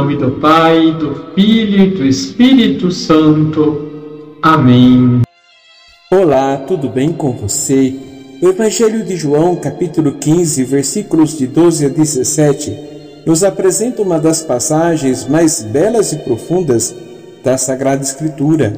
[0.00, 4.38] nome do Pai, do Filho e do Espírito Santo.
[4.40, 5.20] Amém.
[6.10, 7.94] Olá, tudo bem com você?
[8.40, 12.78] O Evangelho de João, capítulo 15, versículos de 12 a 17,
[13.26, 16.96] nos apresenta uma das passagens mais belas e profundas
[17.44, 18.72] da Sagrada Escritura.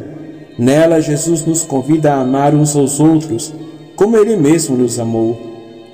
[0.59, 3.55] Nela, Jesus nos convida a amar uns aos outros,
[3.95, 5.41] como Ele mesmo nos amou.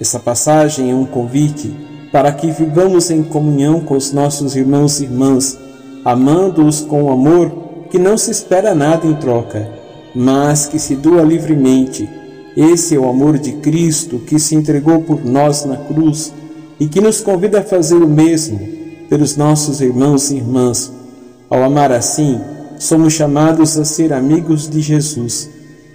[0.00, 1.70] Essa passagem é um convite
[2.10, 5.58] para que vivamos em comunhão com os nossos irmãos e irmãs,
[6.04, 7.50] amando-os com amor
[7.90, 9.68] que não se espera nada em troca,
[10.14, 12.08] mas que se doa livremente.
[12.56, 16.32] Esse é o amor de Cristo que se entregou por nós na cruz
[16.80, 18.58] e que nos convida a fazer o mesmo
[19.08, 20.92] pelos nossos irmãos e irmãs.
[21.50, 22.40] Ao amar assim,
[22.78, 25.48] somos chamados a ser amigos de Jesus.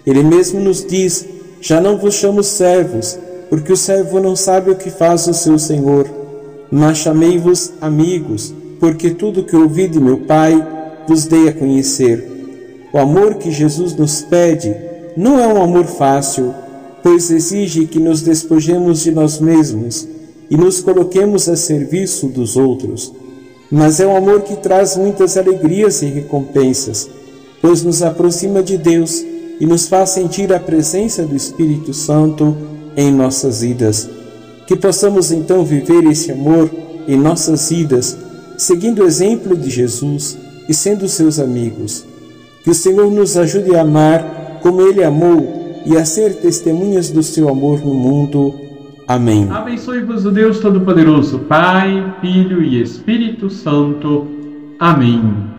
[0.06, 1.26] Ele mesmo nos diz:
[1.62, 3.18] Já não vos chamo servos,
[3.54, 6.10] porque o servo não sabe o que faz o seu senhor.
[6.72, 10.60] Mas chamei-vos amigos, porque tudo que ouvi de meu Pai
[11.08, 12.28] vos dei a conhecer.
[12.92, 14.76] O amor que Jesus nos pede
[15.16, 16.52] não é um amor fácil,
[17.04, 20.08] pois exige que nos despojemos de nós mesmos
[20.50, 23.14] e nos coloquemos a serviço dos outros.
[23.70, 27.08] Mas é um amor que traz muitas alegrias e recompensas,
[27.62, 29.24] pois nos aproxima de Deus
[29.60, 34.10] e nos faz sentir a presença do Espírito Santo em nossas vidas.
[34.68, 36.70] Que possamos então viver esse amor
[37.08, 38.18] em nossas vidas,
[38.58, 42.06] seguindo o exemplo de Jesus e sendo seus amigos.
[42.64, 47.22] Que o Senhor nos ajude a amar como Ele amou e a ser testemunhas do
[47.22, 48.56] seu amor no mundo.
[49.06, 49.50] Amém.
[49.52, 54.28] Abençoe-vos o Deus Todo-Poderoso, Pai, Filho e Espírito Santo.
[54.80, 55.54] Amém.